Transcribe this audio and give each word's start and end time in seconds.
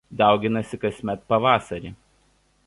Dauginasi 0.19 0.79
kasmet 0.85 1.27
pavasarį. 1.35 1.93